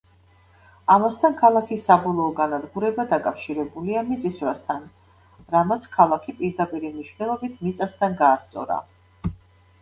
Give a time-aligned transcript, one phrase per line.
[0.93, 4.87] ამასთან, ქალაქის საბოლოო განადგურება დაკავშირებულია მიწისძვრასთან,
[5.57, 8.81] რამაც ქალაქი პირდაპირი მნიშვნელობით მიწასთან გაასწორა.